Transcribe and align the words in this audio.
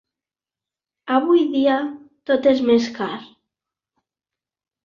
Avui 1.17 1.43
dia 1.55 1.75
tot 2.31 2.49
és 2.53 2.65
més 2.71 2.89
car. 2.97 3.13